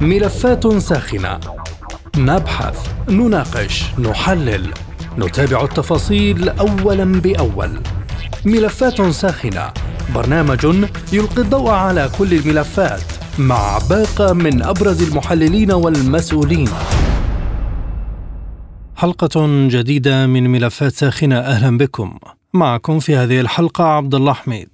[0.00, 1.40] ملفات ساخنة.
[2.16, 4.72] نبحث نناقش نحلل.
[5.18, 7.80] نتابع التفاصيل اولا بأول.
[8.44, 9.72] ملفات ساخنة.
[10.14, 10.64] برنامج
[11.12, 13.02] يلقي الضوء على كل الملفات
[13.38, 16.68] مع باقة من أبرز المحللين والمسؤولين.
[18.96, 22.18] حلقة جديدة من ملفات ساخنة أهلا بكم.
[22.54, 24.68] معكم في هذه الحلقة عبد الله حميد.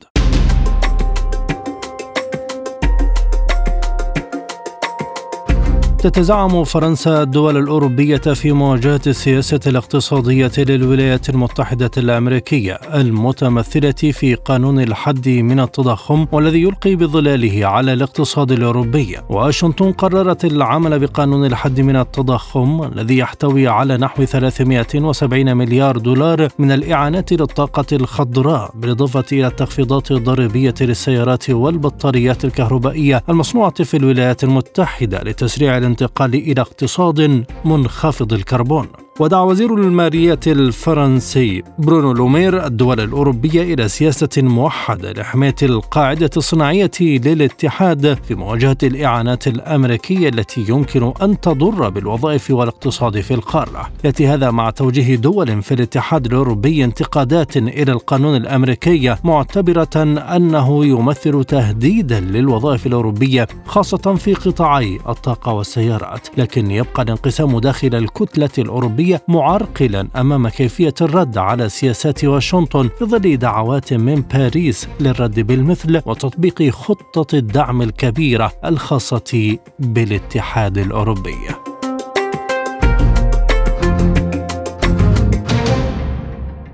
[6.02, 15.28] تتزعم فرنسا الدول الأوروبية في مواجهة السياسة الاقتصادية للولايات المتحدة الأمريكية المتمثلة في قانون الحد
[15.28, 19.16] من التضخم والذي يلقي بظلاله على الاقتصاد الأوروبي.
[19.28, 26.72] واشنطن قررت العمل بقانون الحد من التضخم الذي يحتوي على نحو 370 مليار دولار من
[26.72, 35.89] الإعانات للطاقة الخضراء بالإضافة إلى التخفيضات الضريبية للسيارات والبطاريات الكهربائية المصنوعة في الولايات المتحدة لتسريع
[35.90, 38.88] الانتقال إلى اقتصاد منخفض الكربون.
[39.20, 48.18] ودعا وزير المالية الفرنسي برونو لومير الدول الأوروبية إلى سياسة موحدة لحماية القاعدة الصناعية للاتحاد
[48.22, 53.90] في مواجهة الإعانات الأمريكية التي يمكن أن تضر بالوظائف والاقتصاد في القارة.
[54.04, 59.96] يأتي هذا مع توجيه دول في الاتحاد الأوروبي انتقادات إلى القانون الأمريكي معتبرة
[60.36, 66.28] أنه يمثل تهديدا للوظائف الأوروبية خاصة في قطاعي الطاقة والسيارات.
[66.36, 73.36] لكن يبقى الانقسام داخل الكتلة الأوروبية معرقلا أمام كيفية الرد على سياسات واشنطن في ظل
[73.36, 81.69] دعوات من باريس للرد بالمثل وتطبيق خطة الدعم الكبيرة الخاصة بالاتحاد الأوروبي.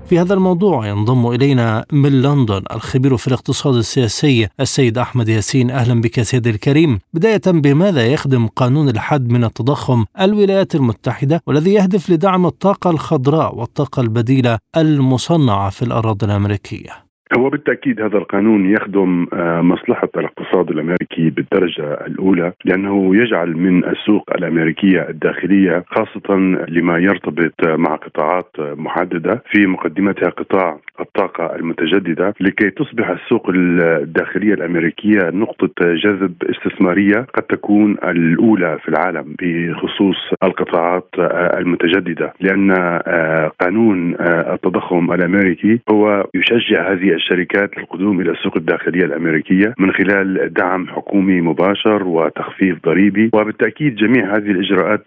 [0.09, 5.71] في هذا الموضوع ينضم إلينا من لندن الخبير في الاقتصاد السياسي السيد أحمد ياسين.
[5.71, 6.99] أهلا بك سيدي الكريم.
[7.13, 14.01] بداية بماذا يخدم قانون الحد من التضخم الولايات المتحدة والذي يهدف لدعم الطاقة الخضراء والطاقة
[14.01, 17.06] البديلة المصنعة في الأراضي الأمريكية؟
[17.37, 24.23] هو بالتأكيد هذا القانون يخدم آه، مصلحة الاقتصاد الأمريكي بالدرجة الأولى لأنه يجعل من السوق
[24.35, 26.35] الأمريكية الداخلية خاصة
[26.67, 35.29] لما يرتبط مع قطاعات محددة في مقدمتها قطاع الطاقة المتجددة لكي تصبح السوق الداخلية الأمريكية
[35.29, 42.33] نقطة جذب استثمارية قد تكون الأولى في العالم بخصوص القطاعات آه، المتجددة.
[42.39, 44.15] لأن آه، قانون
[44.53, 51.41] التضخم الأمريكي هو يشجع هذه الشركات للقدوم إلى السوق الداخلية الأمريكية من خلال دعم حكومي
[51.41, 55.01] مباشر وتخفيض ضريبي وبالتأكيد جميع هذه الإجراءات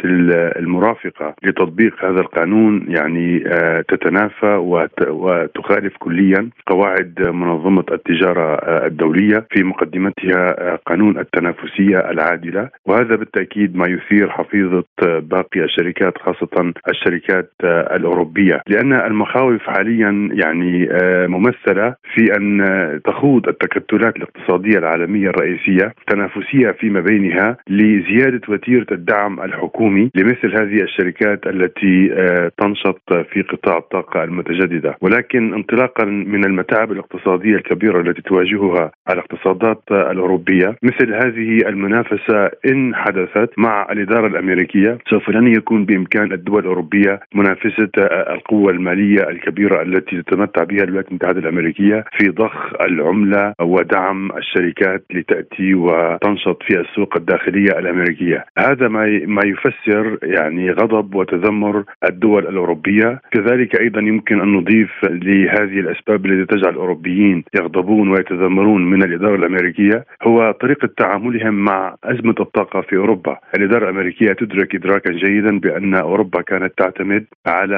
[0.57, 4.57] المرافقة لتطبيق هذا القانون يعني آه، تتنافى
[5.09, 12.69] وتخالف كليا قواعد منظمة التجارة آه، الدولية في مقدمتها آه، قانون التنافسية العادلة.
[12.87, 18.63] وهذا بالتأكيد ما يثير حفيظة باقي الشركات خاصة الشركات الأوروبية.
[18.67, 20.89] لأن المخاوف حاليا يعني
[21.29, 30.11] ممثلة في أن تخوض التكتلات الاقتصادية العالمية الرئيسية تنافسية فيما بينها لزيادة وتيرة الدعم الحكومي
[30.15, 33.01] لمثل هذه الشركات التي آه، تنشط
[33.33, 41.15] في قطاع الطاقة المتجددة، ولكن انطلاقا من المتاعب الاقتصادية الكبيرة التي تواجهها الاقتصادات الأوروبية، مثل
[41.15, 47.89] هذه المنافسة إن حدثت مع الإدارة الأمريكية سوف لن يكون بإمكان الدول الأوروبية منافسة
[48.35, 51.90] القوة المالية الكبيرة التي تتمتع بها الولايات المتحدة الأمريكية.
[51.91, 59.43] الأمريكية في ضخ العملة ودعم الشركات لتأتي وتنشط في السوق الداخلية الأمريكية، هذا ما ما
[59.47, 66.73] يفسر يعني غضب وتذمر الدول الأوروبية، كذلك أيضا يمكن أن نضيف لهذه الأسباب التي تجعل
[66.73, 73.85] الأوروبيين يغضبون ويتذمرون من الإدارة الأمريكية هو طريقة تعاملهم مع أزمة الطاقة في أوروبا، الإدارة
[73.85, 77.77] الأمريكية تدرك ادراكا جيدا بأن أوروبا كانت تعتمد على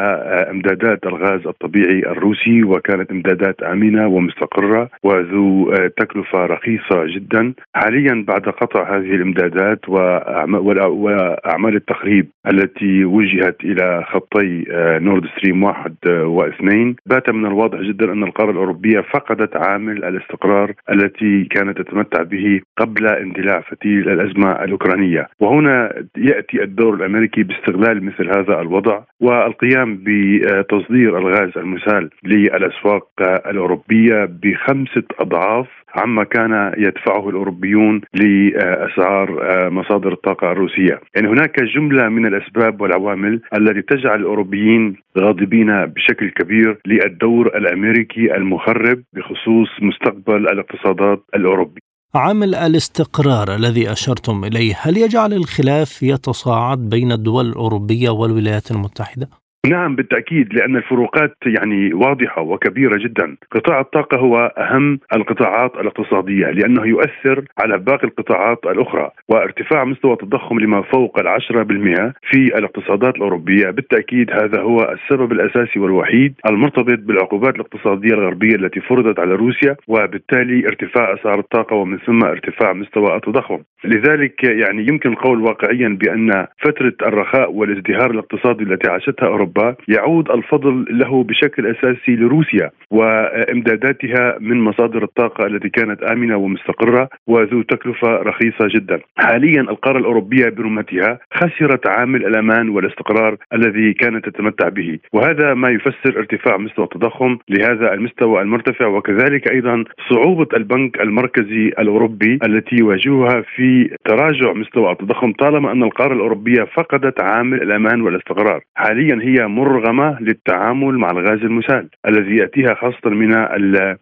[0.51, 7.55] أمدادات الغاز الطبيعي الروسي وكانت إمدادات آمنة امنه ومستقرة وذو آه، تكلفة رخيصة جدا.
[7.75, 15.95] حاليا بعد قطع هذه الإمدادات وأعمال التخريب التي وجهت إلى خطي آه، نورد ستريم واحد
[16.07, 22.23] آه، واثنين بات من الواضح جدا أن القارة الأوروبية فقدت عامل الاستقرار التي كانت تتمتع
[22.23, 25.29] به قبل اندلاع فتيل الأزمة الأوكرانية.
[25.41, 33.09] وهنا يأتي الدور الأمريكي باستغلال مثل هذا الوضع والقيام بتصدير الغاز المسال للأسواق
[33.47, 33.92] الأوروبية.
[33.93, 42.09] الأوروبية بخمسة أضعاف عما كان يدفعه الأوروبيون لأسعار آه، مصادر الطاقة الروسية يعني هناك جملة
[42.09, 51.25] من الأسباب والعوامل التي تجعل الأوروبيين غاضبين بشكل كبير للدور الأمريكي المخرب بخصوص مستقبل الاقتصادات
[51.35, 51.83] الأوروبية
[52.15, 59.29] عامل الاستقرار الذي أشرتم إليه هل يجعل الخلاف يتصاعد بين الدول الأوروبية والولايات المتحدة؟
[59.67, 66.87] نعم بالتأكيد لأن الفروقات يعني واضحة وكبيرة جدا، قطاع الطاقة هو أهم القطاعات الاقتصادية لأنه
[66.87, 73.71] يؤثر على باقي القطاعات الأخرى، وارتفاع مستوى التضخم لما فوق العشرة بالمئة في الاقتصادات الأوروبية،
[73.71, 80.67] بالتأكيد هذا هو السبب الأساسي والوحيد المرتبط بالعقوبات الاقتصادية الغربية التي فرضت على روسيا وبالتالي
[80.67, 86.95] ارتفاع أسعار الطاقة ومن ثم ارتفاع مستوى التضخم، لذلك يعني يمكن القول واقعيا بأن فترة
[87.03, 94.61] الرخاء والازدهار الاقتصادي التي عاشتها أوروبا اوروبا يعود الفضل له بشكل أساسي لروسيا وإمداداتها من
[94.61, 99.01] مصادر الطاقة التي كانت آمنة ومستقرة وذو تكلفة رخيصة جدا.
[99.19, 106.19] حاليا القارة الأوروبية برمتها خسرت عامل الأمان والاستقرار الذي كانت تتمتع به، وهذا ما يفسر
[106.19, 113.97] ارتفاع مستوى التضخم لهذا المستوى المرتفع وكذلك أيضا صعوبة البنك المركزي الأوروبي التي يواجهها في
[114.05, 118.61] تراجع مستوى التضخم طالما أن القارة الأوروبية فقدت عامل الأمان والاستقرار.
[118.75, 123.29] حاليا هي مرغمة للتعامل مع الغاز المسال الذي يأتيها خاصة من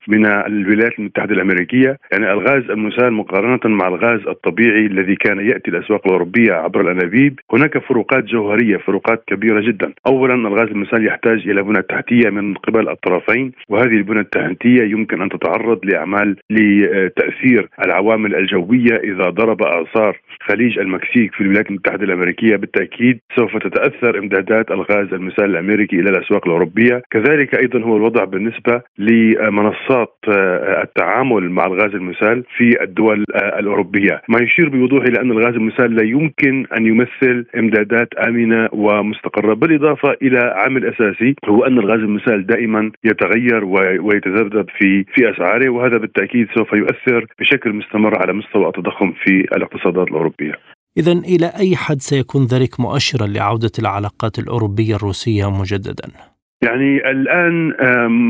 [0.08, 6.06] من الولايات المتحدة الأمريكية، يعني الغاز المسال مقارنة مع الغاز الطبيعي الذي كان يأتي الأسواق
[6.06, 9.92] الأوروبية عبر الأنابيب، هناك فروقات جوهرية، فروقات كبيرة جدا.
[10.06, 15.28] اولا الغاز المسال يحتاج إلى بنى تحتية من قبل الطرفين، وهذه البنى التحتية يمكن أن
[15.28, 23.18] تتعرض لأعمال لتأثير العوامل الجوية إذا ضرب اعصار خليج المكسيك في الولايات المتحدة الأمريكية بالتأكيد
[23.36, 30.14] سوف تتأثر امدادات الغاز المسال الأمريكي إلى الأسواق الأوروبية، كذلك أيضا هو الوضع بالنسبة لمنصات
[30.28, 35.54] آه، التعامل مع الغاز المسال في الدول آه، الأوروبية، ما يشير بوضوح إلى أن الغاز
[35.54, 42.00] المسال لا يمكن أن يمثل إمدادات آمنة ومستقرة، بالإضافة إلى عامل أساسي هو أن الغاز
[42.00, 43.64] المسال دائما يتغير
[44.00, 50.08] ويتذبذب في في أسعاره وهذا بالتأكيد سوف يؤثر بشكل مستمر على مستوى التضخم في الاقتصادات
[50.08, 50.54] الأوروبية.
[50.96, 56.29] إذا إلى أي حد سيكون ذلك مؤشرا لعودة العلاقات الأوروبية الروسية مجددا؟
[56.62, 57.72] يعني الآن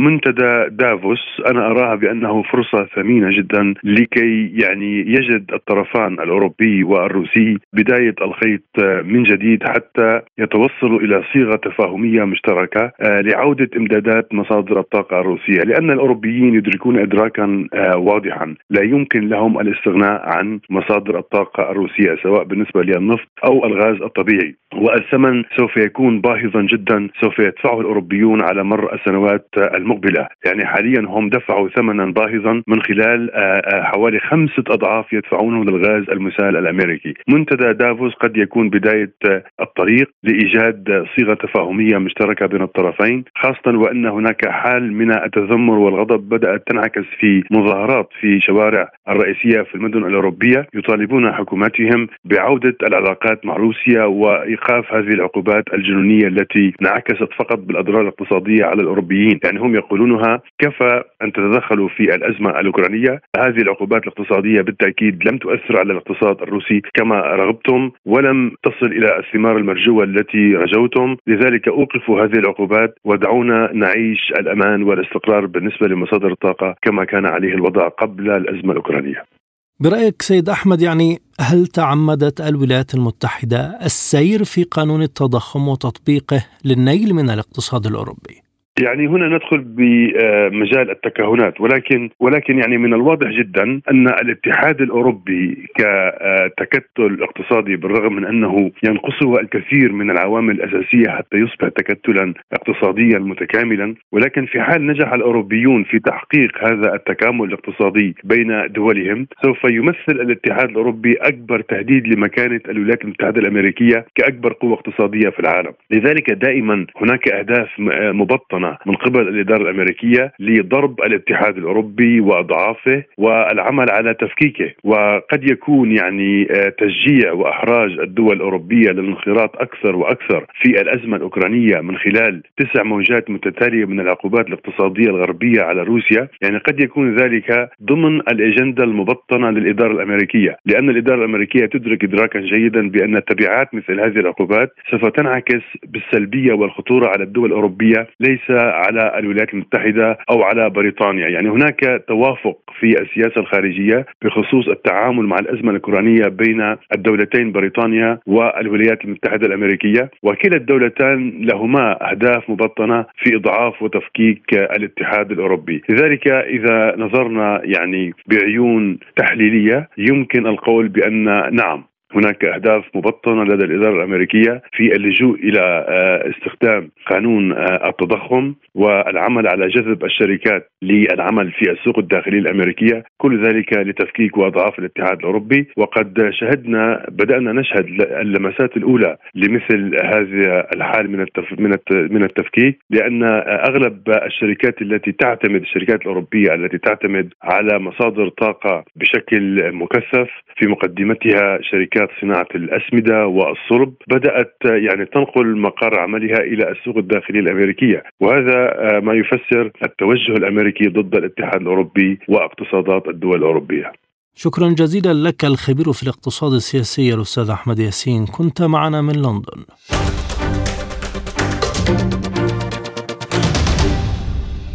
[0.04, 8.14] منتدى دافوس أنا أراها بأنه فرصة ثمينة جدا لكي يعني يجد الطرفان الأوروبي والروسي بداية
[8.22, 8.62] الخيط
[9.04, 16.54] من جديد حتى يتوصلوا إلى صيغة تفاهمية مشتركة لعودة إمدادات مصادر الطاقة الروسية لأن الأوروبيين
[16.54, 17.66] يدركون ادراكا
[17.96, 24.54] واضحا لا يمكن لهم الاستغناء عن مصادر الطاقة الروسية سواء بالنسبة للنفط أو الغاز الطبيعي.
[24.74, 30.28] والثمن سوف يكون باهظا جدا سوف يدفعه الأوروبيون الأوروبيون على مر السنوات المقبلة.
[30.46, 36.04] يعني حاليا هم دفعوا ثمنا باهظا من خلال آه، آه، حوالي خمسة أضعاف يدفعونه للغاز
[36.10, 37.14] المسال الأمريكي.
[37.28, 44.06] منتدى دافوس قد يكون بداية آه، الطريق لإيجاد صيغة تفاهمية مشتركة بين الطرفين خاصة وأن
[44.06, 50.66] هناك حال من التذمر والغضب بدأت تنعكس في مظاهرات في شوارع الرئيسية في المدن الأوروبية
[50.74, 58.64] يطالبون حكوماتهم بعودة العلاقات مع روسيا وإيقاف هذه العقوبات الجنونية التي انعكست فقط بالأضرار الاقتصادية
[58.64, 65.28] على الأوروبيين يعني هم يقولونها كفى أن تتدخلوا في الأزمة الأوكرانية؟ هذه العقوبات الاقتصادية بالتأكيد
[65.28, 71.16] لم تؤثر على الاقتصاد الروسي كما رغبتم ولم تصل إلى الثمار المرجوة التي رجوتم.
[71.26, 77.88] لذلك أوقفوا هذه العقوبات ودعونا نعيش الأمان والاستقرار بالنسبة لمصادر الطاقة كما كان عليه الوضع
[77.88, 79.39] قبل الأزمة الأوكرانية.
[79.80, 87.30] برأيك سيد أحمد يعني هل تعمدت الولايات المتحدة السير في قانون التضخم وتطبيقه للنيل من
[87.30, 88.42] الاقتصاد الأوروبي؟
[88.82, 97.22] يعني هنا ندخل بمجال التكهنات ولكن ولكن يعني من الواضح جدا أن الاتحاد الأوروبي كتكتل
[97.22, 104.46] اقتصادي بالرغم من أنه ينقصه الكثير من العوامل الأساسية حتى يصبح تكتلا اقتصاديا متكاملا ولكن
[104.46, 111.14] في حال نجح الأوروبيون في تحقيق هذا التكامل الاقتصادي بين دولهم سوف يمثل الاتحاد الأوروبي
[111.14, 115.72] أكبر تهديد لمكانة الولايات المتحدة الأمريكية كأكبر قوة اقتصادية في العالم.
[115.90, 117.68] لذلك دائما هناك أهداف
[118.12, 124.70] مبطنة من قبل الإدارة الأمريكية لضرب الاتحاد الأوروبي وأضعافه والعمل على تفكيكه.
[124.84, 131.96] وقد يكون يعني آه، تشجيع وإحراج الدول الأوروبية للانخراط أكثر وأكثر في الأزمة الأوكرانية من
[131.96, 136.28] خلال تسع موجات متتالية من العقوبات الاقتصادية الغربية على روسيا.
[136.42, 140.56] يعني قد يكون ذلك ضمن الأجندة المبطنة للإدارة الأمريكية.
[140.66, 147.06] لأن الإدارة الأمريكية تدرك إدراكا جيدا بأن تبعات مثل هذه العقوبات سوف تنعكس بالسلبية والخطورة
[147.08, 148.06] على الدول الأوروبية.
[148.20, 155.26] ليس على الولايات المتحدة أو على بريطانيا، يعني هناك توافق في السياسة الخارجية بخصوص التعامل
[155.26, 163.36] مع الأزمة الأوكرانية بين الدولتين بريطانيا والولايات المتحدة الأمريكية، وكلا الدولتان لهما أهداف مبطنة في
[163.36, 171.24] إضعاف وتفكيك الاتحاد الأوروبي، لذلك إذا نظرنا يعني بعيون تحليلية يمكن القول بأن
[171.54, 178.54] نعم هناك أهداف مبطنة لدى الإدارة الأمريكية في اللجوء إلى آه، استخدام قانون آه، التضخم
[178.74, 185.68] والعمل على جذب الشركات للعمل في السوق الداخلية الأمريكية، كل ذلك لتفكيك وأضعاف الاتحاد الأوروبي،
[185.76, 191.26] وقد شهدنا بدأنا نشهد اللمسات الأولى لمثل هذا الحال من
[191.58, 193.22] من من التفكيك، لأن
[193.68, 201.58] أغلب الشركات التي تعتمد الشركات الأوروبية التي تعتمد على مصادر طاقة بشكل مكثف في مقدمتها
[201.62, 208.56] شركات شركات صناعة الأسمدة والصلب بدأت يعني تنقل مقر عملها إلى السوق الداخليه الأمريكية وهذا
[208.56, 213.92] آه، ما يفسر التوجه الأمريكي ضد الاتحاد الأوروبي واقتصادات الدول الأوروبية.
[214.34, 219.64] شكرا جزيلا لك الخبير في الاقتصاد السياسي الأستاذ أحمد ياسين كنت معنا من لندن.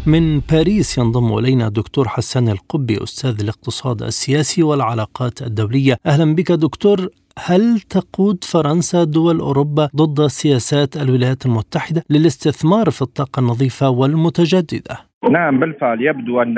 [0.06, 6.98] من باريس ينضم إلينا الدكتور حسان القبي أستاذ الاقتصاد السياسي والعلاقات الدولية أهلا بك دكتور
[7.46, 14.96] هل تقود فرنسا دول أوروبا ضد سياسات الولايات المتحدة للاستثمار في الطاقة النظيفة والمتجددة؟
[15.30, 16.54] نعم بالفعل يبدو أن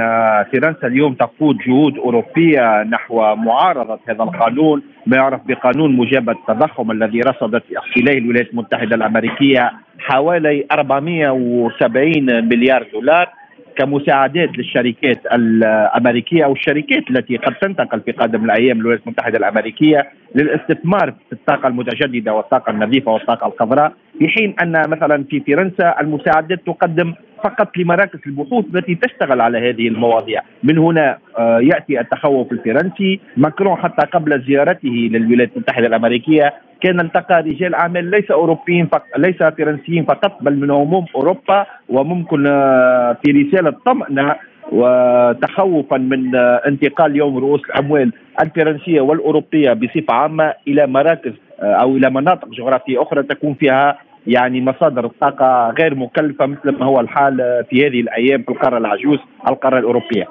[0.52, 7.21] فرنسا اليوم تقود جهود أوروبية نحو معارضة هذا القانون ما يعرف بقانون مجابه التضخم الذي
[7.21, 7.62] رصدت
[7.97, 13.38] إليه الولايات المتحدة الأمريكية حوالي 470 مليار دولار
[13.78, 21.14] كمساعدات للشركات الأمريكية أو الشركات التي قد تنتقل في قادم الأيام للولايات المتحدة الأمريكية للاستثمار
[21.26, 27.14] في الطاقة المتجددة والطاقة النظيفة والطاقة الخضراء في حين أن مثلا في فرنسا المساعدات تقدم
[27.45, 30.42] فقط لمراكز البحوث التي تشتغل على هذه المواضيع.
[30.62, 33.21] من هنا آه، يأتي التخوف الفرنسي.
[33.37, 39.37] ماكرون حتى قبل زيارته للولايات المتحدة الأمريكية كان التقى رجال أعمال ليس أوروبيين فقط ليس
[39.37, 44.37] فرنسيين فقط بل من عموم أوروبا وممكن آه، في رسالة طمأنة
[44.73, 52.11] وتخوفا من آه، انتقال يوم رؤوس الأموال الفرنسية والأوروبية بصفة عامة إلى مراكز أو إلى
[52.11, 57.87] مناطق جغرافية أخرى تكون فيها يعني مصادر الطاقة غير مكلفة مثل ما هو الحال في
[57.87, 60.28] هذه الأيام في القارة العجوز القارة الأوروبية.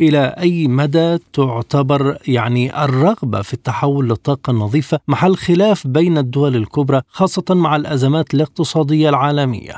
[0.00, 7.00] إلى أي مدى تعتبر يعني الرغبة في التحول للطاقة النظيفة محل خلاف بين الدول الكبرى
[7.08, 9.74] خاصة مع الأزمات الاقتصادية العالمية؟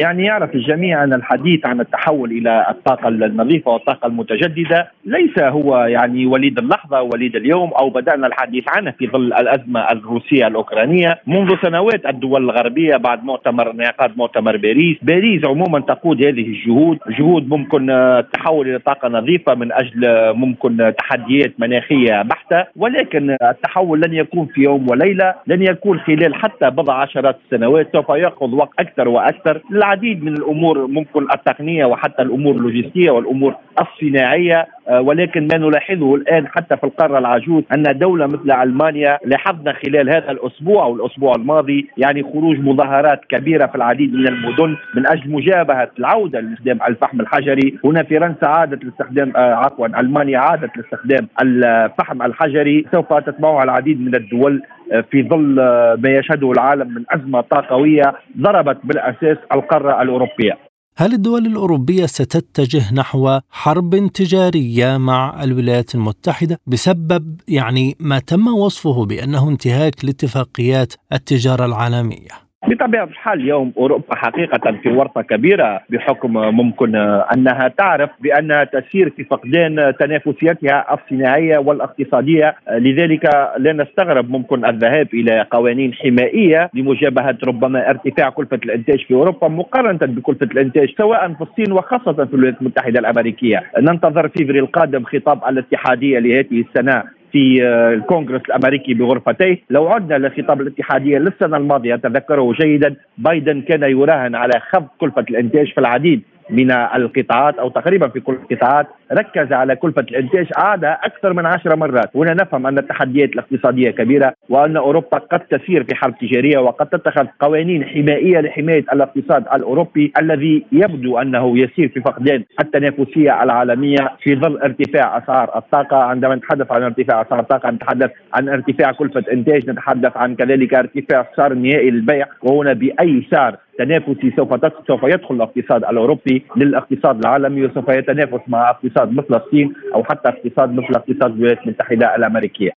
[0.00, 6.26] يعني يعرف الجميع أن الحديث عن التحول إلى الطاقة النظيفه والطاقة المتجددة ليس هو يعني
[6.26, 11.20] وليد اللحظة وليد اليوم أو بدأنا الحديث عنه في ظل الأزمة الروسية الأوكرانية.
[11.26, 17.48] منذ سنوات الدول الغربية بعد مؤتمر انعقاد مؤتمر باريس، باريس عموما تقود هذه الجهود، جهود
[17.48, 24.46] ممكن التحول إلى طاقة نظيفة من أجل ممكن تحديات مناخية بحتة، ولكن التحول لن يكون
[24.46, 29.60] في يوم وليلة، لن يكون خلال حتى بضع عشرات السنوات، سوف يأخذ وقت أكثر وأكثر.
[29.76, 36.76] العديد من الأمور ممكن التقنية وحتى الأمور اللوجستية والأمور الصناعية ولكن ما نلاحظه الآن حتى
[36.76, 42.22] في القارة العجوز أن دولة مثل ألمانيا لاحظنا خلال هذا الأسبوع أو الأسبوع الماضي يعني
[42.22, 48.02] خروج مظاهرات كبيرة في العديد من المدن من أجل مجابهة العودة لاستخدام الفحم الحجري، هنا
[48.02, 54.62] فرنسا عادت لاستخدام آه عفوا ألمانيا عادت لاستخدام الفحم الحجري، سوف تتبعها العديد من الدول
[54.92, 60.63] آه، في ظل آه، ما يشهده العالم من أزمة طاقوية ضربت بالأساس القارة الأوروبية.
[60.96, 69.04] هل الدول الأوروبية ستتجه نحو حرب تجارية مع الولايات المتحدة بسبب يعني ما تم وصفه
[69.04, 76.96] بأنه انتهاك لاتفاقيات التجارة العالمية؟ بطبيعة الحال اليوم أوروبا حقيقة في ورطة كبيرة بحكم ممكن
[77.34, 82.54] أنها تعرف بانها تسير في فقدان تنافسيتها الصناعية والاقتصادية.
[82.70, 83.24] لذلك
[83.58, 89.98] لا نستغرب ممكن الذهاب إلى قوانين حمائية لمجابهة ربما ارتفاع كلفة الإنتاج في أوروبا مقارنة
[90.02, 93.62] بكلفة الإنتاج سواء في الصين وخاصة في الولايات المتحدة الأمريكية.
[93.80, 97.23] ننتظر فيفري القادم خطاب الاتحادية لهذه السنة.
[97.34, 103.82] في آه، الكونغرس الأمريكي بغرفتيه، لو عدنا لخطاب الاتحادية للسنة الماضية تذكره جيدا بايدن كان
[103.82, 109.52] يراهن على خفض كلفة الإنتاج في العديد من القطاعات أو تقريبا في كل القطاعات ركز
[109.52, 114.76] على كلفة الإنتاج عاد أكثر من عشر مرات، هنا نفهم أن التحديات الاقتصادية كبيرة وأن
[114.76, 121.18] أوروبا قد تسير في حرب تجارية وقد تتخذ قوانين حمائيه لحماية الاقتصاد الأوروبي الذي يبدو
[121.18, 127.22] أنه يسير في فقدان التنافسية العالمية في ظل ارتفاع أسعار الطاقة، عندما نتحدث عن ارتفاع
[127.22, 132.72] أسعار الطاقة نتحدث عن ارتفاع كلفة إنتاج، نتحدث عن كذلك ارتفاع السعر النهائي للبيع وهنا
[132.72, 134.48] بأي سعر تنافسي سوف
[134.86, 140.72] سوف يدخل الاقتصاد الأوروبي للاقتصاد العالمي وسوف يتنافس مع اقتصاد مثل الصين أو حتى اقتصاد
[140.72, 142.70] مثل اقتصاد الولايات المتحدة الأمريكية.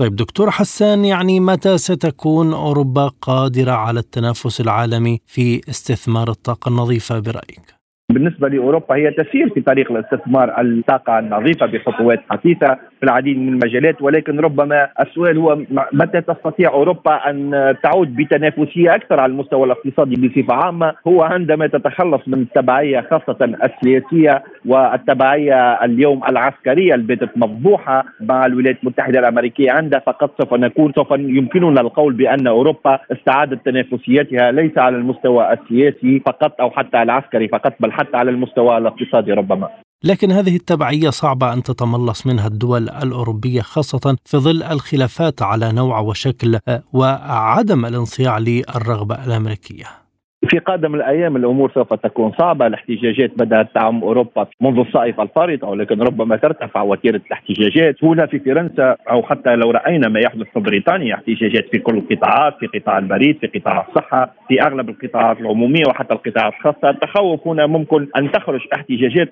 [0.00, 7.20] طيب دكتور حسان يعني متى ستكون أوروبا قادرة على التنافس العالمي في استثمار الطاقة النظيفة
[7.20, 7.74] برأيك؟
[8.12, 14.02] بالنسبة لأوروبا هي تسير في طريق الاستثمار الطاقة النظيفة بخطوات حثيثه في العديد من المجالات
[14.02, 15.58] ولكن ربما السؤال هو
[15.92, 22.20] متى تستطيع أوروبا أن تعود بتنافسية أكثر على المستوى الاقتصادي بصفة عامة؟ هو عندما تتخلص
[22.26, 30.00] من التبعية خاصة السياسية والتبعية اليوم العسكرية اللي باتت مفضوحه مع الولايات المتحدة الأمريكية عندها
[30.00, 36.60] فقط سوف نكون سوف يمكننا القول بأن أوروبا استعادت تنافسيتها ليس على المستوى السياسي فقط
[36.60, 39.83] أو حتى العسكري فقط بل حتى على المستوى الاقتصادي ربما.
[40.04, 46.00] لكن هذه التبعية صعبة أن تتملص منها الدول الأوروبية خاصة في ظل الخلافات على نوع
[46.00, 46.58] وشكل
[46.92, 50.03] وعدم الانصياع للرغبة الأمريكية.
[50.50, 56.02] في قادم الأيام الأمور سوف تكون صعبة، الاحتجاجات بدأت تعم أوروبا منذ الصائفه الفارطه ولكن
[56.02, 58.04] ربما ترتفع وتيرة الاحتجاجات.
[58.04, 62.54] هنا في فرنسا أو حتى لو رأينا ما يحدث في بريطانيا احتجاجات في كل القطاعات،
[62.60, 67.66] في قطاع البريد، في قطاع الصحة، في أغلب القطاعات العمومية وحتى القطاعات الخاصة، التخوف هنا
[67.66, 69.28] ممكن أن تخرج احتجاجات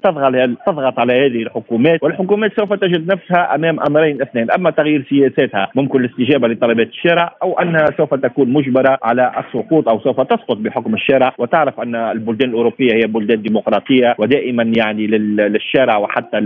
[0.66, 6.00] تضغط على هذه الحكومات، والحكومات سوف تجد نفسها أمام أمرين اثنين، أما تغيير سياساتها ممكن
[6.00, 11.34] الاستجابة لطلبات الشارع أو أنها سوف تكون مجبرة على السقوط أو سوف تسقط بحكم الشارع
[11.38, 16.40] وتعرف أن البلدان الأوروبية هي بلدان ديمقراطية ودائما يعني للشارع وحتى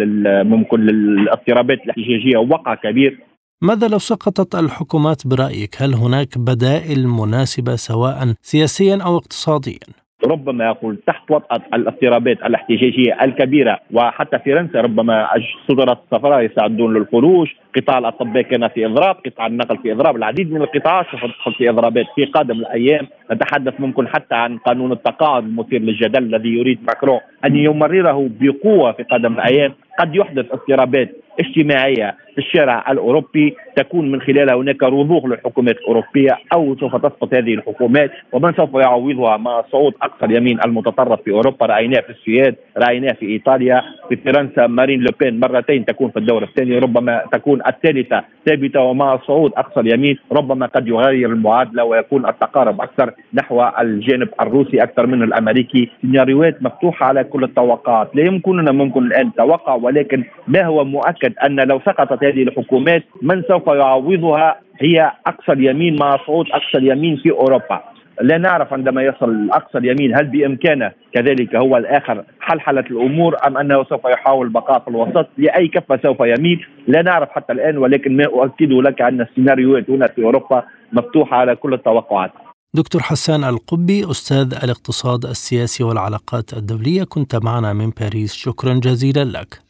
[0.45, 3.19] ممكن للاضطرابات الاحتجاجية وقع كبير
[3.63, 9.79] ماذا لو سقطت الحكومات برأيك؟ هل هناك بدائل مناسبة سواء سياسيا أو اقتصاديا؟
[10.25, 15.29] ربما يقول تحت وطأة الاضطرابات الاحتجاجية الكبيرة وحتى فرنسا ربما
[15.69, 20.17] صدرت السفراء يستعدون للخروج قطاع الأطباء كان في إضراب قطاع النقل في إضراب.
[20.17, 24.93] العديد من القطاعات سوف تدخل في إضرابات في قادم الأيام نتحدث ممكن حتى عن قانون
[24.93, 29.73] التقاعد المثير للجدل الذي يريد ماكرون أن يمرره بقوة في قادم الأيام.
[29.99, 36.77] قد يحدث اضطرابات اجتماعية في الشارع الأوروبي تكون من خلالها هناك رضوخ للحكومات الأوروبية أو
[36.77, 42.01] سوف تسقط هذه الحكومات ومن سوف يعوضها مع صعود أقصى اليمين المتطرف في أوروبا رأيناه
[42.01, 44.67] في السويد رأيناه في إيطاليا في فرنسا.
[44.67, 48.25] مارين لوبين مرتين تكون في الدور الثاني ربما تكون الثالثة.
[48.47, 54.83] ثابته ومع صعود أقصى اليمين ربما قد يغير المعادلة ويكون التقارب أكثر نحو الجانب الروسي
[54.83, 55.91] أكثر من الأمريكي.
[56.03, 58.17] سيناريوهات مفتوحة على كل التوقعات.
[58.17, 63.43] لا يمكننا ممكن الآن توقع ولكن ما هو مؤكد أن لو سقطت هذه الحكومات من
[63.49, 69.51] سوف يعوضها هي أقصى اليمين مع صعود أقصى اليمين في أوروبا؟ لا نعرف عندما يصل
[69.51, 74.89] أقصى اليمين هل بامكانه كذلك هو الآخر حلحلة الأمور أم أنه سوف يحاول البقاء في
[74.89, 79.91] الوسط؟ لأي كفة سوف يميل؟ لا نعرف حتى الآن ولكن ما اؤكده لك أن السيناريوهات
[79.91, 82.31] هنا في أوروبا مفتوحة على كل التوقعات.
[82.75, 88.35] دكتور حسان القبي أستاذ الاقتصاد السياسي والعلاقات الدولية كنت معنا من باريس.
[88.35, 89.61] شكرا جزيلا لك.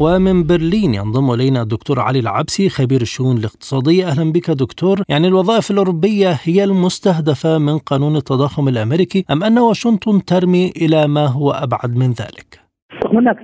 [0.00, 5.70] ومن برلين ينضم إلينا الدكتور علي العبسي خبير الشؤون الاقتصادية أهلا بك دكتور يعني الوظائف
[5.70, 11.96] الأوروبية هي المستهدفة من قانون التضخم الأمريكي أم أن واشنطن ترمي إلى ما هو أبعد
[11.96, 12.68] من ذلك؟
[13.12, 13.36] هناك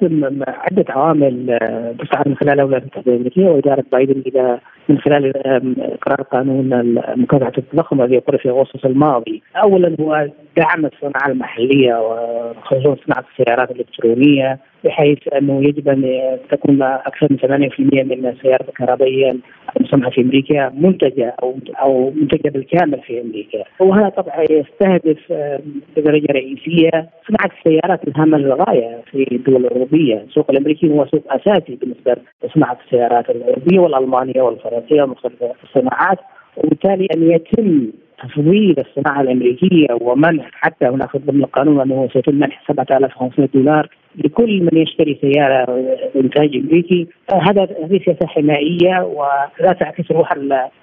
[0.48, 1.58] عدة عوامل
[2.00, 5.32] تسعى من خلال الولايات المتحدة الأمريكية وإدارة بايدن إلى من خلال
[5.78, 9.42] إقرار قانون مكافحة التضخم الذي أقر في أغسطس الماضي.
[9.56, 17.26] أولا هو دعم الصناعة المحلية وخصوصا صناعة السيارات الإلكترونية بحيث أنه يجب أن تكون أكثر
[17.30, 19.36] من 80% من السيارات الكهربائية
[19.76, 25.60] المصنعه في أمريكا منتجة أو أو منتجة بالكامل في أمريكا، وهذا طبعا يستهدف آه،
[25.96, 26.90] بدرجه رئيسية
[27.28, 33.30] صناعة السيارات الهامة للغاية في الدول الأوروبية، السوق الأمريكي هو سوق أساسي بالنسبة لصناعة السيارات
[33.30, 36.18] الأوروبية والألمانية والفرنسية ومختلف الصناعات،
[36.56, 37.90] وبالتالي أن يتم
[38.28, 44.82] تفضيل الصناعة الأمريكية ومنح حتى هناك ضمن القانون أنه سيتم منح 7500 دولار لكل من
[44.82, 45.84] يشتري سيارة
[46.16, 47.06] إنتاج أمريكي.
[47.32, 50.32] هذا هذه سياسة حمائيه ولا تعكس روح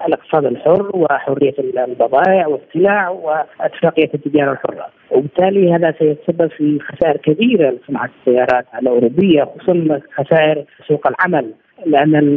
[0.06, 4.86] الاقتصاد الحر وحرية البضائع والسلع واتفاقية التجارة الحرة.
[5.10, 11.50] وبالتالي هذا سيتسبب في خسائر كبيرة لصناعة السيارات الأوروبية خصوصا خسائر سوق العمل.
[11.86, 12.36] لأن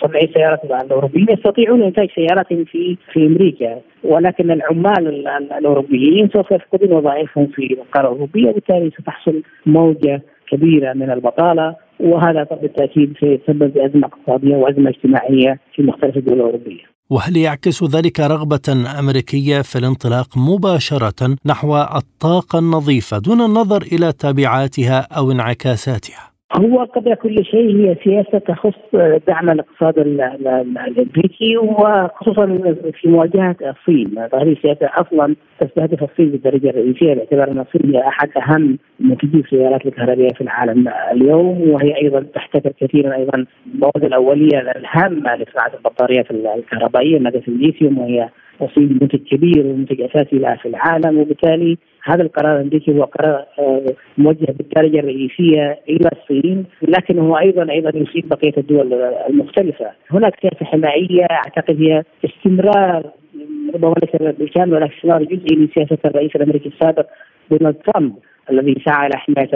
[0.00, 7.46] صناعي السيارات الأوروبيين يستطيعون إنتاج سيارات في في أمريكا ولكن العمال الأوروبيين سوف يفقدون وظائفهم
[7.46, 14.90] في القارة الأوروبية وبالتالي ستحصل موجة كبيرة من البطالة وهذا بالتأكيد سيتسبب بأزمة اقتصادية وأزمة
[14.90, 16.82] اجتماعية في مختلف الدول الأوروبية.
[17.10, 25.00] وهل يعكس ذلك رغبة أمريكية في الانطلاق مباشرة نحو الطاقة النظيفة دون النظر إلى تبعاتها
[25.16, 28.74] أو انعكاساتها؟ هو قبل كل شيء هي سياسة تخص
[29.26, 32.46] دعم الاقتصاد الأمريكي وخصوصا
[32.92, 38.28] في مواجهة الصين، هذه السياسة أصلا تستهدف الصين بالدرجة الرئيسية باعتبار أن الصين هي أحد
[38.36, 45.36] أهم منتجي السيارات الكهربائية في العالم اليوم وهي أيضا تحتكر كثيرا أيضا المواد الأولية الهامة
[45.36, 48.28] لصناعة البطاريات الكهربائية ماده الليثيوم وهي
[48.62, 53.86] الصين منتج كبير ومنتج أساسي لها في العالم وبالتالي هذا القرار الأمريكي هو قرار آه،
[54.18, 58.92] موجه بالدرجة الرئيسية إلى الصين لكن هو أيضا أيضا يصيب بقية الدول
[59.28, 63.10] المختلفة، هناك سياسه حمائيه أعتقد هي استمرار
[63.74, 67.06] ربما ليس بالكامل ولكن استمرار جزئي لسياسه الرئيس الأمريكي السابق
[67.50, 68.12] دونالد ترامب
[68.50, 69.50] الذي سعى إلى حماية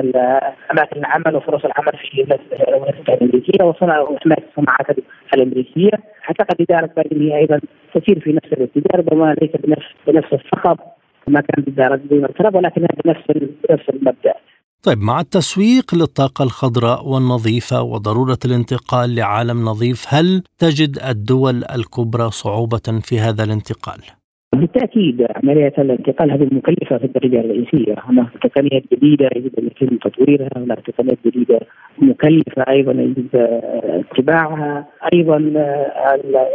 [0.72, 2.40] اماكن العمل وفرص العمل في الولايات
[2.96, 4.86] المتحدة الأمريكية وحماية الصناعات
[5.34, 5.90] الأمريكية،
[6.28, 7.60] أعتقد إدارة بايدن هي أيضا
[7.94, 10.78] تسير في نفس الاتجاه ربما ليس بنفس بنفس الصخب.
[11.28, 13.24] ما كان بدارة دونالد ترامب ولكنها بنفس
[13.70, 14.34] نفس المبدأ.
[14.82, 23.00] طيب مع التسويق للطاقة الخضراء والنظيفة وضرورة الانتقال لعالم نظيف هل تجد الدول الكبرى صعوبة
[23.02, 24.21] في هذا الانتقال؟
[24.54, 30.48] بالتأكيد عملية الانتقال هذه مكلفه في الدرجه الرئيسية، هناك تقنيات جديدة يجب أن يتم تطويرها،
[30.56, 31.60] هناك تقنيات جديدة
[31.98, 33.26] مكلفة أيضا يجب
[33.84, 35.36] اتباعها، أيضا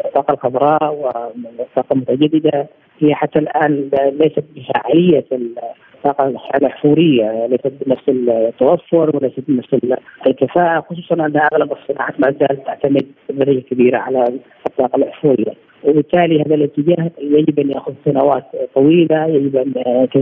[0.05, 2.67] الطاقه الخضراء والطاقة المتجددة
[2.99, 5.25] هي حتى الآن ليست بفاعليه
[5.97, 9.75] الطاقة الاحفوريه ليست بنفس التوفر وليست بنفس
[10.27, 14.25] الكفاءة خصوصا ان أغلب الصناعات ما زالت تعتمد بدرجه كبيرة على
[14.67, 18.43] الطاقة الاحفوريه وبالتالي هذا الاتجاه يجب أن يأخذ سنوات
[18.75, 19.73] طويلة يجب أن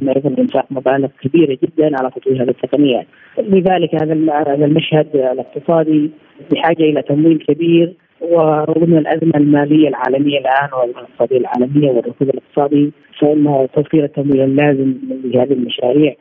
[0.09, 3.05] أيضا انفاق مبالغ كبيرة جدا على تطوير هذه التقنيات
[3.37, 6.11] لذلك هذا المشهد الاقتصادي
[6.51, 12.91] بحاجة إلى تمويل كبير وضمن الأزمة المالية العالمية الآن والاقتصاديه العالمية والركود الاقتصادي
[13.21, 16.15] فإن توفير التمويل اللازم لهذه المشاريع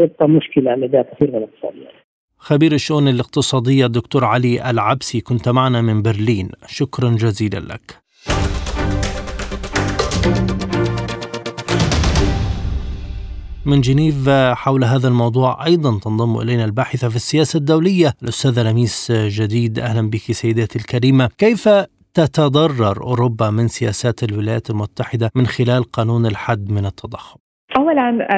[0.00, 1.92] يبقى مشكلة لدى كثير من الاقتصاديات.
[2.38, 8.04] خبير الشؤون الاقتصادية الدكتور علي العبسي كنت معنا من برلين شكرا جزيلا لك.
[13.66, 19.78] من جنيف حول هذا الموضوع أيضا تنضم إلينا الباحثة في السياسة الدولية الأستاذة لميس جديد.
[19.78, 21.28] أهلا بك سيداتي الكريمة.
[21.38, 21.68] كيف
[22.14, 27.38] تتضرر أوروبا من سياسات الولايات المتحدة من خلال قانون الحد من التضخم؟
[27.76, 28.28] اولا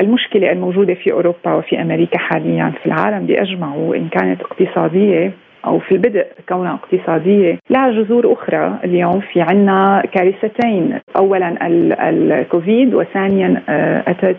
[0.00, 5.34] المشكلة الموجودة في أوروبا وفي أمريكا حاليا في العالم بأجمعه وان كانت اقتصادية
[5.66, 7.58] أو في البدء كونها اقتصادية.
[7.70, 10.98] لها جذور أخرى اليوم في عنا كارثتين.
[11.18, 11.56] أولا
[12.08, 14.36] الكوفيد وثانيا آه، أتت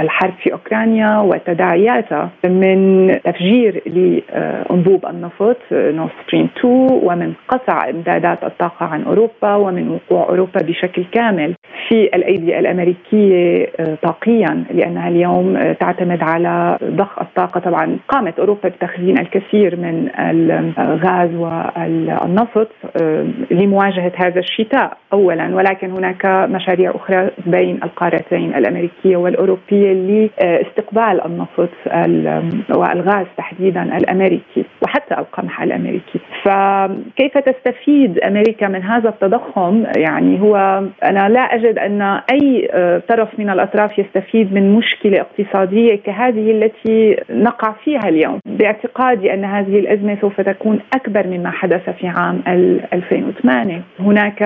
[0.00, 8.86] الحرب في أوكرانيا وتداعياتها من تفجير لأنبوب النفط نورث ستريم 2 ومن قطع إمدادات الطاقة
[8.86, 11.54] عن أوروبا ومن وقوع أوروبا بشكل كامل.
[11.88, 17.60] في الأيدي الأمريكية آه، طاقيا لأنها اليوم آه، تعتمد على ضخ الطاقة.
[17.60, 22.68] طبعا قامت أوروبا بتخزين الكثير من الغاز والنفط
[23.02, 25.54] آه، لمواجهه هذا الشتاء اولا.
[25.54, 31.68] ولكن هناك مشاريع أخرى بين القارتين الأمريكية والأوروبية لاستقبال النفط
[32.76, 36.20] والغاز تحديدا الأمريكي وحتى القمح الأمريكي.
[36.44, 40.56] فكيف تستفيد أمريكا من هذا التضخم؟ يعني هو
[41.04, 41.48] أنا لا
[41.86, 48.38] أن أي آه، طرف من الأطراف يستفيد من مشكلة اقتصادية كهذه التي نقع فيها اليوم.
[48.46, 52.42] باعتقادي أن هذه الأزمة الأزمة سوف تكون أكبر مما حدث في عام
[52.92, 54.42] 2008 هناك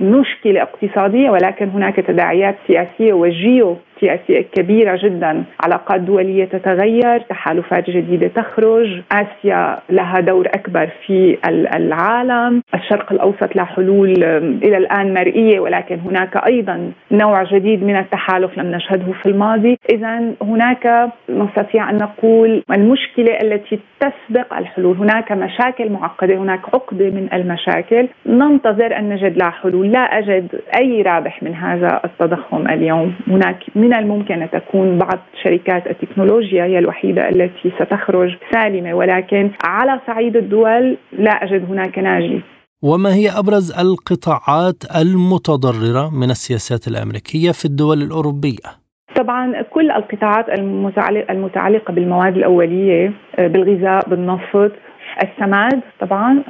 [0.00, 8.28] مشكلة اقتصادية ولكن هناك تداعيات سياسية وجيو سياسية كبيرة جدا علاقات دولية تتغير تحالفات جديدة
[8.28, 11.38] تخرج آسيا لها دور أكبر في
[11.76, 14.24] العالم الشرق الأوسط له حلول
[14.64, 19.78] إلى الآن مرئية ولكن هناك أيضا نوع جديد من التحالف لم نشهده في الماضي.
[19.92, 24.96] إذا هناك نستطيع أن نقول المشكلة التي تسبق الحلول.
[24.96, 28.08] هناك مشاكل معقدة هناك عقدة من المشاكل.
[28.26, 30.48] ننتظر أن نجد لها حلول لا أجد
[30.80, 33.14] أي رابح من هذا التضخم اليوم.
[33.28, 40.00] هناك من الممكن أن تكون بعض شركات التكنولوجيا هي الوحيدة التي ستخرج سالمة ولكن على
[40.06, 42.40] صعيد الدول لا أجد هناك ناجي
[42.82, 48.82] وما هي أبرز القطاعات المتضررة من السياسات الأمريكية في الدول الأوروبية؟
[49.16, 50.46] طبعا كل القطاعات
[51.30, 54.72] المتعلقة بالمواد الأولية بالغذاء بالنفط
[55.22, 56.42] السماد طبعا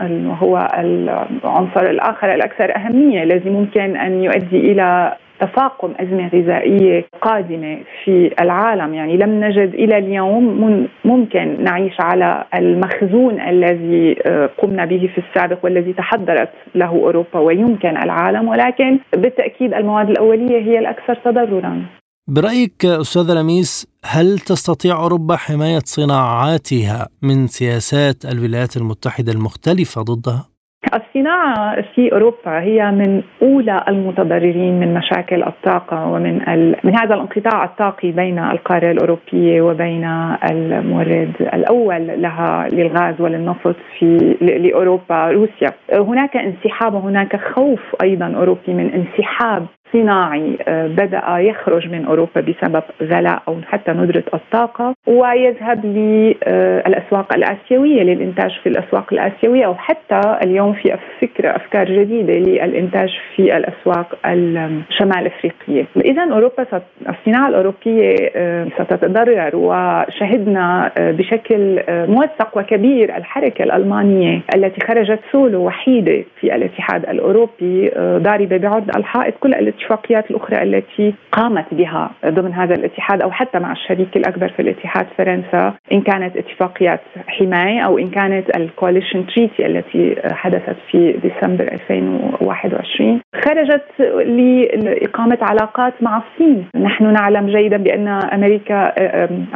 [0.42, 8.35] هو العنصر الآخر الأكثر أهمية الذي ممكن أن يؤدي إلى تفاقم أزمة غذائية قادمة في
[8.40, 15.22] العالم يعني لم نجد إلى اليوم ممكن نعيش على المخزون الذي آه، قمنا به في
[15.28, 21.83] السابق والذي تحضرت له أوروبا ويمكن العالم ولكن بالتأكيد المواد الأولية هي الأكثر تضررا
[22.28, 30.51] برأيك أستاذ لميس هل تستطيع أوروبا حماية صناعاتها من سياسات الولايات المتحدة المختلفة ضدها؟
[30.95, 36.77] الصناعة في أوروبا هي من أولى المتضررين من مشاكل الطاقة ومن ال...
[36.85, 40.05] من هذا الانقطاع الطاقي بين القارة الأوروبية وبين
[40.51, 45.73] المورد الأول لها للغاز وللنفط في لأوروبا روسيا.
[45.92, 52.83] هناك انسحاب وهناك خوف أيضا أوروبي من انسحاب صناعي آه، بدأ يخرج من أوروبا بسبب
[53.02, 60.72] غلاء أو حتى ندرة الطاقة ويذهب للاسواق الآسيوية للإنتاج في الأسواق الآسيوية أو حتى اليوم
[60.72, 65.87] في فكرة أفكار جديدة للإنتاج في الأسواق الشمال أفريقية.
[65.96, 66.66] اذا أوروبا
[67.09, 76.24] الصناعة الأوروبية آه، ستتضرر وشهدنا آه، بشكل موثق وكبير الحركة الألمانية التي خرجت سولو وحيدة
[76.40, 83.23] في الاتحاد الأوروبي ضاربة بعرض الحائط كل الاتفاقيات الأخرى التي قامت بها ضمن هذا الاتحاد
[83.23, 88.57] أو حتى مع الشريك الأكبر في الاتحاد فرنسا إن كانت اتفاقيات حماية أو إن كانت
[88.57, 93.85] ال coalition treaty التي حدثت في ديسمبر 2021 خرجت
[94.27, 96.64] لإقامة علاقات مع الصين.
[96.77, 98.92] نحن نعلم جيدا بأن أمريكا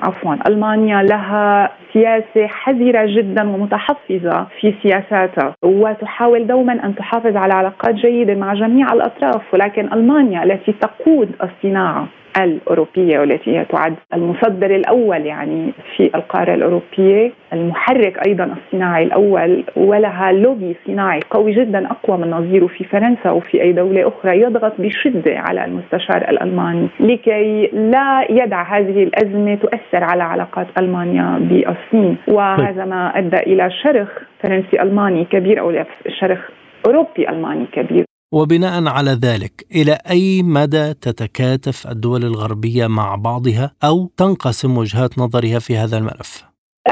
[0.07, 7.95] عفوا ألمانيا لها سياسة حذرة جدا ومتحفظة في سياساتها وتحاول دوما أن تحافظ على علاقات
[7.95, 12.09] جيدة مع جميع الأطراف ولكن ألمانيا التي تقود الصناعة
[12.43, 17.33] الأوروبية والتي هي تعد المصدر الأول يعني في القارة الأوروبية.
[17.53, 23.63] المحرك أيضا الصناعي الأول ولها لوبي صناعي قوي جدا أقوى من نظيره في فرنسا وفي
[23.63, 24.41] أي دولة أخرى.
[24.41, 32.17] يضغط بشدة على المستشار الألماني لكي لا يدع هذه الأزمة تؤثر على علاقات ألمانيا بالصين.
[32.29, 34.09] وهذا ما أدى إلى شرخ
[34.43, 36.51] فرنسي ألماني كبير أو شرخ
[36.87, 38.05] أوروبي ألماني كبير.
[38.37, 45.59] وبناء على ذلك إلى أي مدى تتكاتف الدول الغربية مع بعضها أو تنقسم وجهات نظرها
[45.59, 46.31] في هذا الملف؟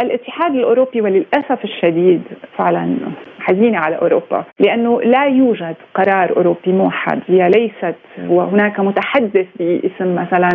[0.03, 2.23] الاتحاد الأوروبي وللأسف الشديد
[2.59, 3.13] فعلا
[3.45, 7.21] حزينة على أوروبا لأنه لا يوجد قرار أوروبي موحد.
[7.29, 7.97] هي ليست
[8.29, 10.49] وهناك متحدث باسم مثلا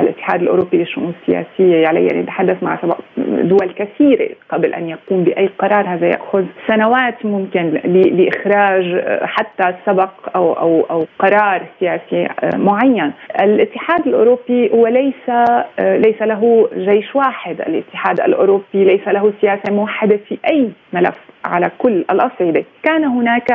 [0.00, 2.78] الاتحاد الأوروبي للشؤون السياسية يعني يتحدث مع
[3.16, 10.52] دول كثيرة قبل أن يقوم بأي قرار هذا يأخذ سنوات ممكن لإخراج حتى سبق أو
[10.52, 13.12] أو أو قرار سياسي معين.
[13.40, 15.30] الاتحاد الأوروبي هو ليس
[15.78, 17.60] ليس له جيش واحد.
[17.60, 23.46] الاتحاد الأوروبي ليس له سياسة موحدة في أي ملف على كل الاصعده، كان هناك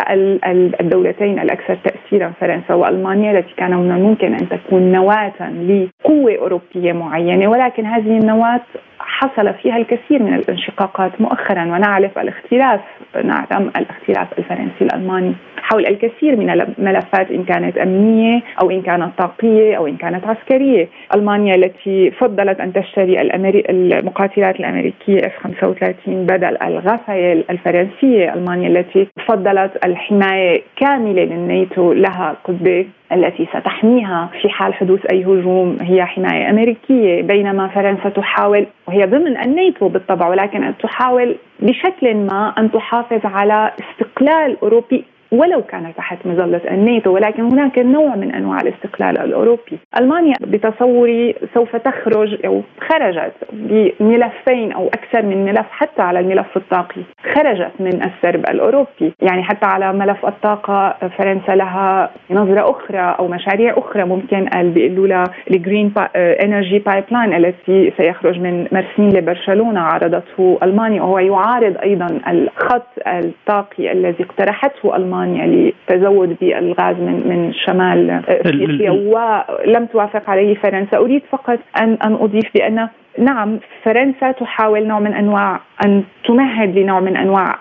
[0.81, 7.47] الدولتين الأكثر تاثيرا فرنسا وألمانيا التي كان من الممكن أن تكون نواة لقوة أوروبية معينة
[7.49, 8.61] ولكن هذه النواة
[9.05, 12.81] حصل فيها الكثير من الانشقاقات مؤخرا ونعرف الاختلاف
[13.23, 19.77] نعلم الاختلاف الفرنسي الألماني حول الكثير من الملفات إن كانت أمنية أو إن كانت طاقية
[19.77, 23.21] أو إن كانت عسكرية، ألمانيا التي فضلت أن تشتري.
[23.69, 32.85] المقاتلات الأمريكية اف 35 بدل الغفايل الفرنسية، ألمانيا التي فضلت الحماية كاملة للناتو لها قطبه
[33.13, 35.77] التي ستحميها في حال حدوث أي هجوم.
[35.81, 42.71] هي حماية أمريكية بينما فرنسا تحاول وهي ضمن الناتو بالطبع ولكن تحاول بشكل ما أن
[42.71, 49.17] تحافظ على استقلال أوروبي ولو كان تحت مظلة الناتو ولكن هناك نوع من أنواع الاستقلال
[49.17, 49.79] الأوروبي.
[49.99, 57.01] ألمانيا بتصوري سوف تخرج أو خرجت بملفين أو أكثر من ملف حتى على الملف الطاقي.
[57.35, 63.77] خرجت من السرب الأوروبي يعني حتى على ملف الطاقة فرنسا لها نظرة أخرى أو مشاريع
[63.77, 71.01] أخرى ممكن بيقولوا لها ال green energy pipeline التي سيخرج من مرسيليا لبرشلونة عرضته ألمانيا
[71.01, 75.22] وهو يعارض أيضا الخط الطاقي الذي اقترحته ألمانيا.
[75.23, 82.13] المانيا للتزود بالغاز من من شمال افريقيا ولم توافق عليه فرنسا، أريد فقط ان أن
[82.13, 82.87] أضيف بأن
[83.19, 87.59] نعم فرنسا تحاول نوع من انواع أن تمهد لنوع من أنواع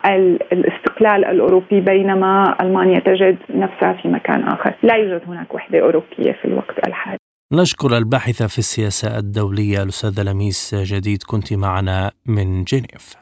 [0.52, 6.44] الاستقلال الأوروبي بينما ألمانيا تجد نفسها في مكان آخر، لا يوجد هناك وحدة أوروبية في
[6.44, 7.16] الوقت الحالي.
[7.52, 13.21] نشكر الباحثة في السياسة الدولية الأستاذة لميس جديد كنت معنا من جنيف.